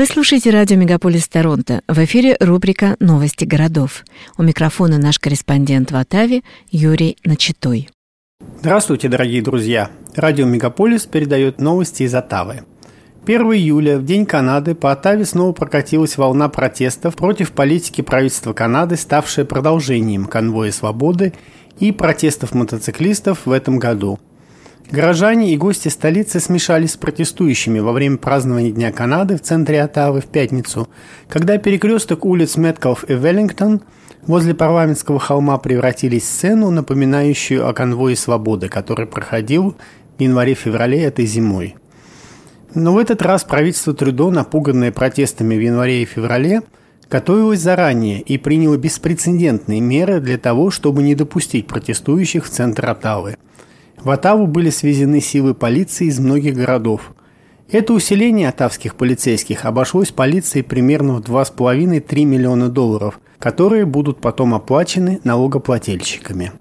Вы 0.00 0.06
слушаете 0.06 0.48
радио 0.48 0.78
«Мегаполис 0.78 1.28
Торонто». 1.28 1.82
В 1.86 1.98
эфире 2.06 2.34
рубрика 2.40 2.96
«Новости 3.00 3.44
городов». 3.44 4.06
У 4.38 4.42
микрофона 4.42 4.96
наш 4.96 5.18
корреспондент 5.18 5.92
в 5.92 5.96
Оттаве 5.96 6.40
Юрий 6.70 7.18
Начитой. 7.22 7.90
Здравствуйте, 8.60 9.08
дорогие 9.08 9.42
друзья! 9.42 9.90
Радио 10.16 10.46
«Мегаполис» 10.46 11.04
передает 11.04 11.60
новости 11.60 12.04
из 12.04 12.14
Оттавы. 12.14 12.62
1 13.26 13.42
июля, 13.52 13.98
в 13.98 14.06
День 14.06 14.24
Канады, 14.24 14.74
по 14.74 14.90
Оттаве 14.90 15.26
снова 15.26 15.52
прокатилась 15.52 16.16
волна 16.16 16.48
протестов 16.48 17.14
против 17.14 17.52
политики 17.52 18.00
правительства 18.00 18.54
Канады, 18.54 18.96
ставшая 18.96 19.44
продолжением 19.44 20.24
конвоя 20.24 20.72
свободы 20.72 21.34
и 21.78 21.92
протестов 21.92 22.54
мотоциклистов 22.54 23.44
в 23.44 23.52
этом 23.52 23.78
году. 23.78 24.18
Горожане 24.90 25.52
и 25.52 25.56
гости 25.56 25.88
столицы 25.88 26.40
смешались 26.40 26.92
с 26.92 26.96
протестующими 26.96 27.78
во 27.78 27.92
время 27.92 28.16
празднования 28.16 28.72
Дня 28.72 28.90
Канады 28.90 29.36
в 29.36 29.40
центре 29.40 29.82
Оттавы 29.82 30.20
в 30.20 30.26
пятницу, 30.26 30.88
когда 31.28 31.58
перекресток 31.58 32.24
улиц 32.24 32.56
Меткалф 32.56 33.04
и 33.08 33.14
Веллингтон 33.14 33.82
возле 34.26 34.54
парламентского 34.54 35.20
холма 35.20 35.58
превратились 35.58 36.24
в 36.24 36.26
сцену, 36.26 36.70
напоминающую 36.70 37.68
о 37.68 37.72
конвое 37.72 38.16
свободы, 38.16 38.68
который 38.68 39.06
проходил 39.06 39.76
в 40.18 40.20
январе-феврале 40.20 41.02
этой 41.04 41.24
зимой. 41.24 41.76
Но 42.74 42.92
в 42.92 42.98
этот 42.98 43.22
раз 43.22 43.44
правительство 43.44 43.94
Трюдо, 43.94 44.30
напуганное 44.30 44.92
протестами 44.92 45.56
в 45.56 45.60
январе 45.60 46.02
и 46.02 46.06
феврале, 46.06 46.62
готовилось 47.10 47.60
заранее 47.60 48.20
и 48.20 48.38
приняло 48.38 48.76
беспрецедентные 48.76 49.80
меры 49.80 50.20
для 50.20 50.38
того, 50.38 50.70
чтобы 50.70 51.02
не 51.02 51.14
допустить 51.14 51.66
протестующих 51.66 52.46
в 52.46 52.50
центр 52.50 52.88
Оттавы. 52.88 53.36
В 54.02 54.10
Оттаву 54.10 54.46
были 54.46 54.70
свезены 54.70 55.20
силы 55.20 55.54
полиции 55.54 56.06
из 56.06 56.18
многих 56.18 56.54
городов. 56.54 57.12
Это 57.70 57.92
усиление 57.92 58.48
оттавских 58.48 58.94
полицейских 58.94 59.64
обошлось 59.64 60.10
полиции 60.10 60.62
примерно 60.62 61.14
в 61.14 61.20
2,5-3 61.20 62.24
миллиона 62.24 62.68
долларов, 62.68 63.20
которые 63.38 63.84
будут 63.84 64.20
потом 64.20 64.54
оплачены 64.54 65.20
налогоплательщиками. 65.22 66.52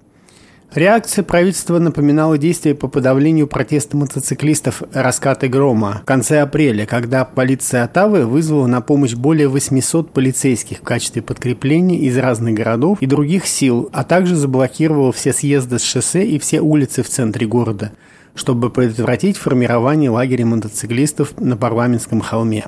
Реакция 0.75 1.23
правительства 1.23 1.79
напоминала 1.79 2.37
действия 2.37 2.75
по 2.75 2.87
подавлению 2.87 3.47
протеста 3.47 3.97
мотоциклистов 3.97 4.83
«Раскаты 4.93 5.47
грома» 5.47 6.01
в 6.03 6.05
конце 6.05 6.41
апреля, 6.41 6.85
когда 6.85 7.25
полиция 7.25 7.85
Оттавы 7.85 8.27
вызвала 8.27 8.67
на 8.67 8.79
помощь 8.79 9.15
более 9.15 9.47
800 9.47 10.13
полицейских 10.13 10.77
в 10.77 10.81
качестве 10.83 11.23
подкрепления 11.23 11.97
из 11.97 12.15
разных 12.19 12.53
городов 12.53 12.99
и 13.01 13.07
других 13.07 13.47
сил, 13.47 13.89
а 13.93 14.03
также 14.03 14.35
заблокировала 14.35 15.11
все 15.11 15.33
съезды 15.33 15.79
с 15.79 15.83
шоссе 15.83 16.23
и 16.23 16.37
все 16.37 16.61
улицы 16.61 17.01
в 17.01 17.09
центре 17.09 17.47
города, 17.47 17.93
чтобы 18.35 18.69
предотвратить 18.69 19.37
формирование 19.37 20.11
лагеря 20.11 20.45
мотоциклистов 20.45 21.33
на 21.39 21.57
парламентском 21.57 22.21
холме. 22.21 22.65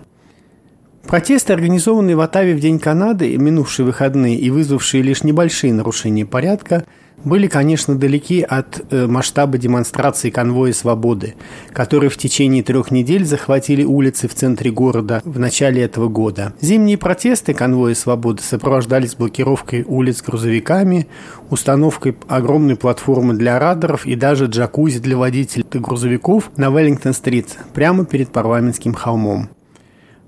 Протесты, 1.06 1.54
организованные 1.54 2.16
в 2.16 2.22
Оттаве 2.22 2.56
в 2.56 2.60
День 2.60 2.80
Канады, 2.80 3.38
минувшие 3.38 3.86
выходные 3.86 4.40
и 4.40 4.50
вызвавшие 4.50 5.04
лишь 5.04 5.24
небольшие 5.24 5.72
нарушения 5.72 6.26
порядка– 6.26 6.86
были, 7.24 7.48
конечно, 7.48 7.96
далеки 7.96 8.42
от 8.42 8.82
э, 8.90 9.08
масштаба 9.08 9.58
демонстрации 9.58 10.30
конвоя 10.30 10.74
свободы, 10.74 11.36
которые 11.74 12.10
в 12.10 12.18
течение 12.18 12.64
трех 12.64 12.92
недель 12.92 13.26
захватили 13.26 13.84
улицы 13.84 14.28
в 14.28 14.34
центре 14.34 14.72
города 14.72 15.22
в 15.26 15.40
начале 15.40 15.82
этого 15.82 16.08
года. 16.08 16.54
Зимние 16.62 16.98
протесты 16.98 17.54
конвоя 17.54 17.96
свободы 17.96 18.42
сопровождались 18.42 19.16
блокировкой 19.16 19.84
улиц 19.88 20.22
грузовиками, 20.22 21.08
установкой 21.50 22.16
огромной 22.28 22.76
платформы 22.76 23.34
для 23.34 23.60
радаров 23.60 24.06
и 24.06 24.16
даже 24.16 24.46
джакузи 24.46 25.00
для 25.00 25.18
водителей 25.18 25.66
грузовиков 25.74 26.52
на 26.58 26.70
Веллингтон-стрит 26.70 27.58
прямо 27.74 28.06
перед 28.06 28.32
парламентским 28.32 28.94
холмом. 28.94 29.50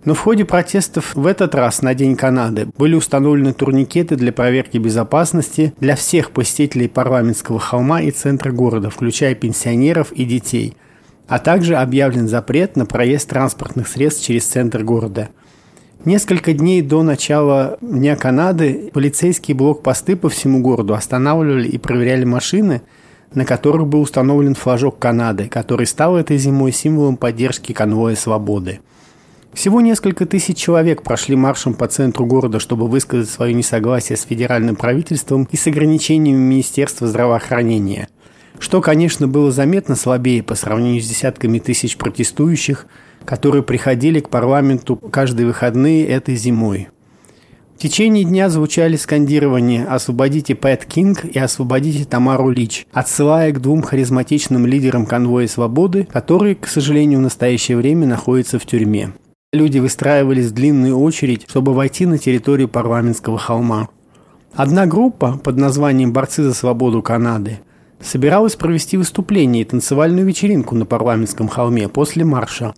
Но 0.05 0.13
в 0.13 0.19
ходе 0.19 0.43
протестов 0.43 1.15
в 1.15 1.25
этот 1.25 1.55
раз 1.55 1.81
на 1.81 1.93
День 1.93 2.17
Канады 2.17 2.67
были 2.77 2.95
установлены 2.95 3.53
турникеты 3.53 4.17
для 4.17 4.33
проверки 4.33 4.77
безопасности 4.77 5.73
для 5.79 5.95
всех 5.95 6.31
посетителей 6.31 6.89
парламентского 6.89 7.59
холма 7.59 8.02
и 8.02 8.11
центра 8.11 8.52
города, 8.52 8.89
включая 8.89 9.33
пенсионеров 9.33 10.11
и 10.11 10.25
детей, 10.25 10.75
а 11.27 11.39
также 11.39 11.75
объявлен 11.77 12.27
запрет 12.27 12.75
на 12.75 12.86
проезд 12.86 13.30
транспортных 13.30 13.87
средств 13.87 14.25
через 14.25 14.43
центр 14.43 14.83
города. 14.83 15.30
Несколько 16.03 16.52
дней 16.52 16.81
до 16.81 17.02
начала 17.02 17.77
Дня 17.80 18.17
Канады 18.17 18.92
полицейские 18.93 19.55
блокпосты 19.55 20.17
по 20.17 20.27
всему 20.27 20.59
городу 20.59 20.95
останавливали 20.95 21.69
и 21.69 21.77
проверяли 21.77 22.25
машины, 22.25 22.81
на 23.33 23.45
которых 23.45 23.87
был 23.87 24.02
установлен 24.02 24.53
флажок 24.53 24.99
Канады, 24.99 25.47
который 25.47 25.86
стал 25.86 26.17
этой 26.17 26.37
зимой 26.37 26.73
символом 26.73 27.15
поддержки 27.15 27.71
конвоя 27.71 28.15
свободы– 28.17 28.81
всего 29.53 29.81
несколько 29.81 30.25
тысяч 30.25 30.58
человек 30.58 31.03
прошли 31.03 31.36
маршем 31.36 31.75
по 31.75 31.87
центру 31.87 32.25
города, 32.25 32.59
чтобы 32.59 32.87
высказать 32.87 33.30
свое 33.30 33.53
несогласие 33.53 34.17
с 34.17 34.23
федеральным 34.23 34.75
правительством 34.75 35.47
и 35.52 35.58
с 35.58 35.67
ограничениями 35.67 36.37
Министерства 36.37 37.08
здравоохранения, 37.08 38.08
что, 38.59 38.81
конечно, 38.81 39.27
было 39.27 39.52
заметно 39.52 39.95
слабее 39.95 40.42
по 40.42 40.55
сравнению 40.55 41.02
с 41.02 41.08
десятками 41.08 41.59
тысяч 41.59 41.97
протестующих, 41.97 42.87
которые 43.25 43.63
приходили 43.63 44.19
к 44.19 44.30
парламенту 44.30 44.95
каждые 44.95 45.47
выходные 45.47 46.05
этой 46.08 46.36
зимой. 46.36 46.89
В 47.75 47.80
течение 47.83 48.23
дня 48.23 48.49
звучали 48.49 48.95
скандирования 48.95 49.86
«Освободите 49.86 50.55
Пэт 50.55 50.86
Кинг» 50.86 51.25
и 51.25 51.37
«Освободите 51.37 52.05
Тамару 52.05 52.49
Лич», 52.49 52.87
отсылая 52.93 53.52
к 53.52 53.59
двум 53.59 53.81
харизматичным 53.81 54.65
лидерам 54.65 55.05
конвоя 55.05 55.47
свободы, 55.47 56.08
которые, 56.09 56.55
к 56.55 56.67
сожалению, 56.67 57.19
в 57.19 57.23
настоящее 57.23 57.75
время 57.75 58.08
находятся 58.08 58.58
в 58.58 58.65
тюрьме. 58.65 59.11
Люди 59.53 59.77
выстраивались 59.77 60.47
в 60.47 60.53
длинную 60.55 60.97
очередь, 60.97 61.45
чтобы 61.47 61.75
войти 61.75 62.08
на 62.08 62.17
территорию 62.17 62.67
парламентского 62.67 63.37
холма. 63.37 63.87
Одна 64.55 64.87
группа 64.87 65.37
под 65.37 65.58
названием 65.58 66.11
«Борцы 66.11 66.41
за 66.41 66.55
свободу 66.55 67.03
Канады» 67.03 67.59
собиралась 68.02 68.55
провести 68.55 68.97
выступление 68.97 69.61
и 69.61 69.65
танцевальную 69.65 70.25
вечеринку 70.25 70.73
на 70.73 70.87
парламентском 70.87 71.47
холме 71.47 71.87
после 71.87 72.25
марша, 72.25 72.73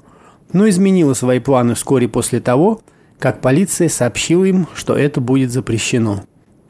но 0.52 0.68
изменила 0.68 1.14
свои 1.14 1.40
планы 1.40 1.75
вскоре 1.75 2.09
после 2.09 2.41
того, 2.41 2.81
как 3.19 3.40
полиция 3.40 3.88
сообщила 3.88 4.44
им, 4.44 4.68
что 4.75 4.97
это 4.97 5.22
будет 5.22 5.52
запрещено. 5.52 6.24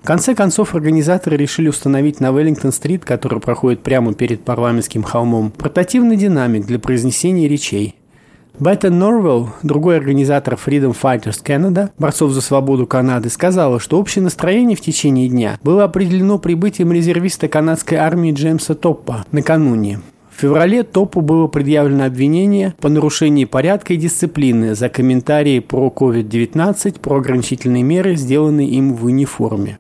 В 0.04 0.06
конце 0.06 0.36
концов, 0.36 0.76
организаторы 0.76 1.36
решили 1.36 1.68
установить 1.68 2.20
на 2.20 2.30
Веллингтон-стрит, 2.32 3.04
который 3.04 3.40
проходит 3.40 3.82
прямо 3.82 4.14
перед 4.14 4.46
парламентским 4.46 5.02
холмом, 5.02 5.50
портативный 5.50 6.16
динамик 6.16 6.68
для 6.68 6.78
произнесения 6.78 7.50
речей– 7.50 7.96
Беттон 8.58 9.00
Норвелл, 9.00 9.50
другой 9.64 9.98
организатор 9.98 10.54
Freedom 10.54 10.96
Fighters 11.00 11.44
Canada, 11.44 11.90
борцов 11.98 12.32
за 12.32 12.40
свободу 12.40 12.88
Канады, 12.88 13.30
сказала, 13.30 13.82
что 13.82 14.00
общее 14.00 14.24
настроение 14.24 14.78
в 14.78 14.82
течение 14.82 15.28
дня 15.28 15.60
было 15.62 15.84
определено 15.84 16.40
прибытием 16.40 16.94
резервиста 16.94 17.50
канадской 17.50 17.98
армии 17.98 18.32
Джеймса 18.32 18.74
Топпа 18.74 19.26
накануне. 19.34 20.00
В 20.32 20.40
феврале 20.40 20.84
Топу 20.84 21.20
было 21.20 21.48
предъявлено 21.48 22.06
обвинение 22.06 22.74
по 22.80 22.88
нарушению 22.88 23.50
порядка 23.50 23.94
и 23.94 23.98
дисциплины 23.98 24.74
за 24.74 24.88
комментарии 24.88 25.60
про 25.60 25.94
COVID-19, 25.94 27.02
про 27.02 27.18
ограничительные 27.18 27.84
меры, 27.84 28.16
сделанные 28.16 28.70
им 28.70 28.94
в 28.94 29.04
униформе. 29.04 29.80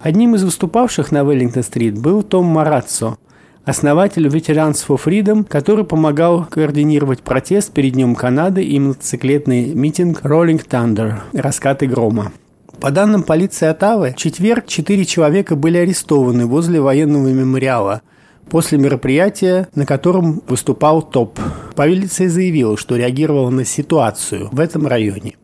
Одним 0.00 0.34
из 0.34 0.42
выступавших 0.42 1.12
на 1.12 1.22
Веллингтон-стрит 1.22 1.96
был 1.96 2.24
Том 2.24 2.46
Мараццо– 2.46 3.18
основатель 3.64 4.26
Veterans 4.26 4.84
for 4.86 5.00
Freedom, 5.02 5.44
который 5.44 5.84
помогал 5.84 6.44
координировать 6.44 7.20
протест 7.22 7.72
перед 7.72 7.94
Днем 7.94 8.14
Канады 8.14 8.62
и 8.62 8.78
мотоциклетный 8.78 9.74
митинг 9.74 10.22
Rolling 10.22 10.66
Thunder– 10.66 11.20
«Раскаты 11.32 11.86
грома». 11.86 12.32
По 12.80 12.90
данным 12.90 13.22
полиции 13.22 13.66
Оттавы, 13.66 14.12
в 14.12 14.16
четверг 14.16 14.66
четыре 14.66 15.04
человека 15.04 15.54
были 15.54 15.76
арестованы 15.76 16.46
возле 16.46 16.80
военного 16.80 17.28
мемориала 17.28 18.00
после 18.48 18.78
мероприятия, 18.78 19.68
на 19.74 19.86
котором 19.86 20.42
выступал 20.48 21.02
ТОП. 21.02 21.38
Полиция 21.76 22.28
заявила, 22.28 22.76
что 22.76 22.96
реагировала 22.96 23.50
на 23.50 23.64
ситуацию 23.64 24.48
в 24.50 24.58
этом 24.60 24.86
районе. 24.86 25.34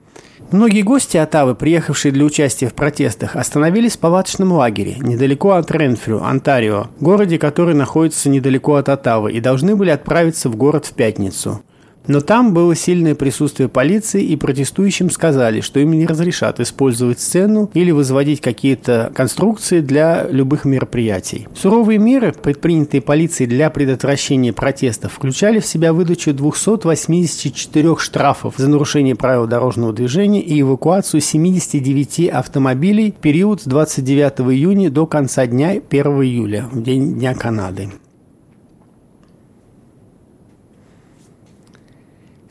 Многие 0.53 0.83
гости 0.83 1.17
Оттавы, 1.17 1.55
приехавшие 1.55 2.13
для 2.13 2.25
участия 2.25 2.69
в 2.69 2.75
протестах, 2.75 3.35
остановились 3.35 3.97
в 3.97 3.99
палаточном 3.99 4.53
лагере 4.53 4.97
недалеко 5.01 5.53
от 5.53 5.71
Ренфрю, 5.71 6.23
Онтарио, 6.23 6.87
городе, 7.01 7.39
который 7.39 7.75
находится 7.75 8.29
недалеко 8.29 8.77
от 8.77 8.89
Оттавы, 8.89 9.33
и 9.33 9.41
должны 9.41 9.75
были 9.75 9.91
отправиться 9.91 10.49
в 10.49 10.57
город 10.57 10.87
в 10.87 10.93
пятницу– 10.93 11.63
но 12.07 12.21
там 12.21 12.55
было 12.55 12.75
сильное 12.75 13.15
присутствие 13.15 13.69
полиции, 13.69 14.23
и 14.23 14.37
протестующим 14.37 15.11
сказали, 15.11 15.61
что 15.61 15.81
им 15.81 15.93
не 15.93 16.07
разрешат 16.07 16.61
использовать 16.61 17.21
сцену 17.21 17.71
или 17.75 17.91
возводить 17.91 18.41
какие-то 18.41 19.13
конструкции 19.15 19.81
для 19.81 20.27
любых 20.29 20.65
мероприятий. 20.65 21.49
Суровые 21.55 21.99
меры, 21.99 22.33
предпринятые 22.33 23.01
полицией 23.01 23.49
для 23.49 23.71
предотвращения 23.71 24.53
протестов, 24.53 25.13
включали 25.13 25.61
в 25.61 25.67
себя 25.67 25.93
выдачу 25.93 26.33
284 26.33 27.97
штрафов 27.99 28.55
за 28.57 28.69
нарушение 28.69 29.15
правил 29.15 29.47
дорожного 29.47 29.93
движения 29.93 30.43
и 30.43 30.61
эвакуацию 30.61 31.21
79 31.21 32.29
автомобилей 32.29 33.15
в 33.17 33.21
период 33.21 33.63
с 33.63 33.65
29 33.65 34.41
июня 34.53 34.91
до 34.91 35.07
конца 35.07 35.47
дня 35.47 35.71
1 35.71 36.07
июля, 36.23 36.69
в 36.73 36.83
день 36.83 37.15
Дня 37.15 37.35
Канады. 37.35 37.89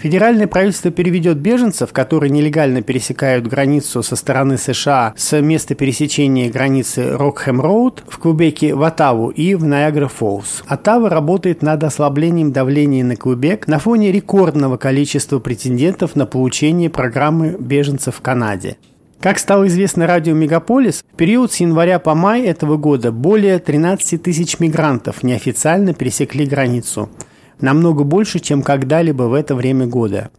Федеральное 0.06 0.46
правительство 0.46 0.92
переведет 0.92 1.40
беженцев, 1.40 1.92
которые 1.92 2.30
нелегально 2.30 2.84
пересекают 2.84 3.48
границу 3.48 4.04
со 4.04 4.16
стороны 4.16 4.60
США 4.60 5.16
с 5.18 5.42
места 5.42 5.74
пересечения 5.74 6.52
границы 6.52 7.16
Роксхэм-Роуд 7.18 8.04
в 8.08 8.20
Квебеке 8.20 8.76
в 8.76 8.84
Оттаву 8.84 9.30
и 9.30 9.56
в 9.56 9.64
Ниагара-Фоллс. 9.66 10.64
Оттава 10.68 11.10
работает 11.10 11.64
над 11.64 11.84
ослаблением 11.84 12.52
давления 12.52 13.04
на 13.04 13.16
Квебек 13.16 13.68
на 13.68 13.80
фоне 13.80 14.12
рекордного 14.12 14.78
количества 14.78 15.40
претендентов 15.40 16.16
на 16.16 16.28
получение 16.28 16.92
программы 16.92 17.56
беженцев 17.58 18.18
в 18.18 18.22
Канаде. 18.22 18.78
Как 19.20 19.40
стало 19.40 19.66
известно 19.66 20.06
радио 20.06 20.36
«Мегаполис», 20.36 21.04
в 21.12 21.18
период 21.18 21.52
с 21.52 21.56
января 21.56 21.98
по 21.98 22.14
май 22.14 22.44
этого 22.44 22.78
года 22.78 23.12
более 23.12 23.58
13 23.58 24.22
тысяч 24.22 24.60
мигрантов 24.60 25.24
неофициально 25.24 25.96
пересекли 25.96 26.46
границу– 26.46 27.10
намного 27.62 28.04
больше, 28.04 28.40
чем 28.40 28.62
когда-либо 28.62 29.24
в 29.24 29.34
это 29.34 29.56
время 29.56 29.88
года. 29.88 30.30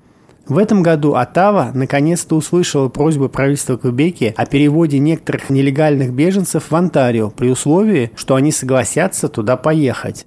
В 0.48 0.58
этом 0.58 0.82
году 0.82 1.14
Оттава 1.14 1.72
наконец-то 1.74 2.36
услышала 2.36 2.88
просьбу 2.88 3.28
правительства 3.28 3.76
Квебеки 3.76 4.32
о 4.36 4.46
переводе 4.46 5.00
некоторых 5.00 5.50
нелегальных 5.50 6.12
беженцев 6.12 6.70
в 6.70 6.76
Онтарио 6.76 7.30
при 7.30 7.50
условии, 7.50 8.12
что 8.14 8.36
они 8.36 8.52
согласятся 8.52 9.28
туда 9.28 9.56
поехать. 9.56 10.24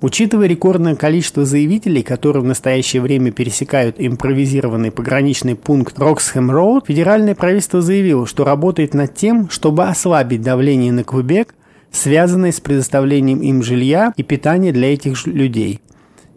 Учитывая 0.00 0.46
рекордное 0.46 0.94
количество 0.94 1.44
заявителей, 1.44 2.04
которые 2.04 2.42
в 2.42 2.46
настоящее 2.46 3.02
время 3.02 3.32
пересекают 3.32 3.96
импровизированный 3.98 4.92
пограничный 4.92 5.56
пункт 5.56 5.98
Роксхэм 5.98 6.52
Роуд, 6.52 6.86
федеральное 6.86 7.34
правительство 7.34 7.82
заявило, 7.82 8.24
что 8.24 8.44
работает 8.44 8.94
над 8.94 9.16
тем, 9.16 9.50
чтобы 9.50 9.88
ослабить 9.88 10.42
давление 10.42 10.92
на 10.92 11.02
Квебек, 11.02 11.56
связанное 11.90 12.52
с 12.52 12.60
предоставлением 12.60 13.40
им 13.40 13.64
жилья 13.64 14.12
и 14.16 14.22
питания 14.22 14.70
для 14.70 14.92
этих 14.92 15.26
людей. 15.26 15.80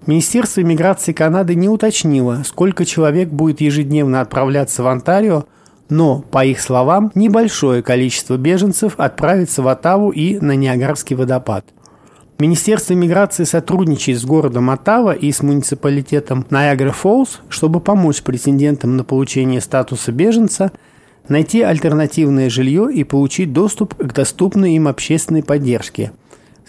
Министерство 0.08 0.62
иммиграции 0.62 1.14
Канады 1.14 1.54
не 1.54 1.70
уточнило, 1.70 2.42
сколько 2.44 2.86
человек 2.86 3.30
будет 3.30 3.62
ежедневно 3.62 4.22
отправляться 4.22 4.82
в 4.82 4.88
Онтарио, 4.88 5.46
но, 5.90 6.22
по 6.32 6.44
их 6.44 6.60
словам, 6.60 7.12
небольшое 7.14 7.84
количество 7.84 8.36
беженцев 8.36 8.96
отправится 8.98 9.62
в 9.62 9.68
Оттаву 9.68 10.10
и 10.10 10.40
на 10.40 10.56
Ниагарский 10.56 11.16
водопад. 11.16 11.66
Министерство 12.40 12.94
иммиграции 12.94 13.44
сотрудничает 13.44 14.20
с 14.20 14.26
городом 14.26 14.72
Оттава 14.72 15.12
и 15.12 15.32
с 15.32 15.44
муниципалитетом 15.44 16.48
Ниагара 16.50 16.92
Фоллс, 16.92 17.42
чтобы 17.50 17.80
помочь 17.80 18.24
претендентам 18.24 18.98
на 18.98 19.04
получение 19.04 19.62
статуса 19.62 20.12
беженца 20.12 20.72
найти 21.28 21.62
альтернативное 21.62 22.50
жилье 22.50 22.92
и 22.92 23.04
получить 23.04 23.54
доступ 23.54 23.94
к 23.96 24.14
доступной 24.14 24.72
им 24.74 24.88
общественной 24.88 25.44
поддержке– 25.44 26.12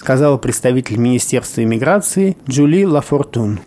сказала 0.03 0.37
представитель 0.37 0.97
Министерства 0.97 1.63
иммиграции 1.63 2.37
Джули 2.49 2.85
Лафортун. 2.85 3.61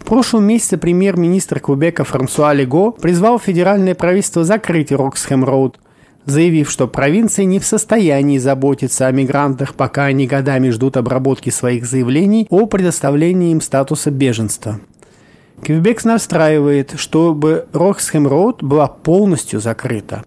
В 0.00 0.04
прошлом 0.04 0.42
месяце 0.42 0.76
премьер-министр 0.76 1.60
Квебека 1.60 2.02
Франсуа 2.02 2.52
Лего 2.52 2.90
призвал 2.90 3.38
федеральное 3.38 3.94
правительство 3.94 4.42
закрыть 4.42 4.90
Роксхэм-Роуд, 4.90 5.76
заявив, 6.26 6.68
что 6.68 6.88
провинция 6.88 7.44
не 7.44 7.60
в 7.60 7.64
состоянии 7.64 8.38
заботиться 8.38 9.06
о 9.06 9.12
мигрантах, 9.12 9.74
пока 9.76 10.06
они 10.06 10.26
годами 10.26 10.70
ждут 10.70 10.96
обработки 10.96 11.50
своих 11.50 11.86
заявлений 11.86 12.48
о 12.50 12.66
предоставлении 12.66 13.52
им 13.52 13.60
статуса 13.60 14.10
беженства. 14.10 14.80
Квебек 15.62 16.04
настраивает, 16.04 16.94
чтобы 16.96 17.66
Роксхэм-Роуд 17.72 18.64
была 18.64 18.88
полностью 18.88 19.60
закрыта. 19.60 20.24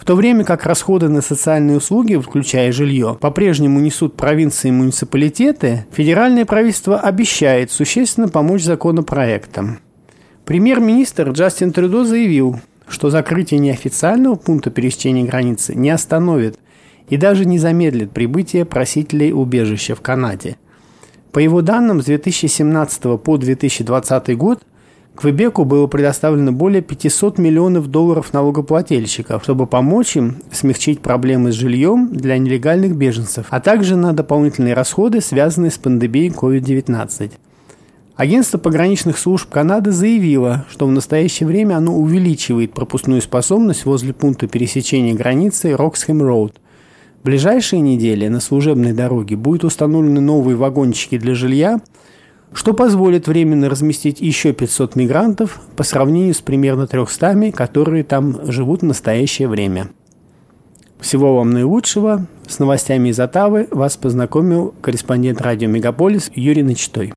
В 0.00 0.06
то 0.06 0.16
время 0.16 0.44
как 0.44 0.64
расходы 0.64 1.10
на 1.10 1.20
социальные 1.20 1.76
услуги, 1.76 2.16
включая 2.16 2.72
жилье, 2.72 3.18
по-прежнему 3.20 3.80
несут 3.80 4.16
провинции 4.16 4.68
и 4.68 4.72
муниципалитеты, 4.72 5.84
федеральное 5.92 6.46
правительство 6.46 6.98
обещает 6.98 7.70
существенно 7.70 8.26
помочь 8.26 8.62
законопроектам. 8.62 9.80
Премьер-министр 10.46 11.28
Джастин 11.32 11.72
Трюдо 11.72 12.06
заявил, 12.06 12.58
что 12.88 13.10
закрытие 13.10 13.60
неофициального 13.60 14.36
пункта 14.36 14.70
пересечения 14.70 15.26
границы 15.26 15.74
не 15.74 15.90
остановит 15.90 16.58
и 17.10 17.18
даже 17.18 17.44
не 17.44 17.58
замедлит 17.58 18.10
прибытие 18.10 18.64
просителей 18.64 19.34
убежища 19.34 19.94
в 19.94 20.00
Канаде. 20.00 20.56
По 21.30 21.40
его 21.40 21.60
данным, 21.60 22.00
с 22.00 22.06
2017 22.06 23.20
по 23.22 23.36
2020 23.36 24.36
год 24.38 24.62
Квебеку 25.16 25.64
было 25.64 25.86
предоставлено 25.86 26.52
более 26.52 26.82
500 26.82 27.38
миллионов 27.38 27.88
долларов 27.88 28.32
налогоплательщиков, 28.32 29.42
чтобы 29.42 29.66
помочь 29.66 30.16
им 30.16 30.36
смягчить 30.52 31.00
проблемы 31.00 31.52
с 31.52 31.56
жильем 31.56 32.08
для 32.12 32.38
нелегальных 32.38 32.96
беженцев, 32.96 33.46
а 33.50 33.60
также 33.60 33.96
на 33.96 34.12
дополнительные 34.12 34.74
расходы, 34.74 35.20
связанные 35.20 35.72
с 35.72 35.78
пандемией 35.78 36.30
COVID-19. 36.30 37.32
Агентство 38.16 38.58
пограничных 38.58 39.18
служб 39.18 39.48
Канады 39.50 39.90
заявило, 39.90 40.64
что 40.70 40.86
в 40.86 40.90
настоящее 40.90 41.46
время 41.46 41.76
оно 41.76 41.96
увеличивает 41.96 42.72
пропускную 42.72 43.20
способность 43.20 43.86
возле 43.86 44.12
пункта 44.12 44.46
пересечения 44.46 45.14
границы 45.14 45.72
Роксхэм-Роуд. 45.72 46.54
В 47.20 47.24
ближайшие 47.24 47.80
недели 47.80 48.28
на 48.28 48.40
служебной 48.40 48.92
дороге 48.92 49.36
будут 49.36 49.64
установлены 49.64 50.20
новые 50.20 50.56
вагончики 50.56 51.18
для 51.18 51.34
жилья– 51.34 51.80
что 52.52 52.74
позволит 52.74 53.28
временно 53.28 53.68
разместить 53.68 54.20
еще 54.20 54.52
500 54.52 54.96
мигрантов 54.96 55.60
по 55.76 55.82
сравнению 55.82 56.34
с 56.34 56.40
примерно 56.40 56.86
300, 56.86 57.52
которые 57.52 58.04
там 58.04 58.50
живут 58.50 58.82
в 58.82 58.84
настоящее 58.84 59.48
время. 59.48 59.88
Всего 61.00 61.36
вам 61.36 61.50
наилучшего. 61.50 62.26
С 62.46 62.58
новостями 62.58 63.08
из 63.08 63.18
Оттавы 63.18 63.68
вас 63.70 63.96
познакомил 63.96 64.74
корреспондент 64.82 65.40
радио 65.40 65.68
«Мегаполис» 65.68 66.30
Юрий 66.34 66.62
Начитой. 66.62 67.08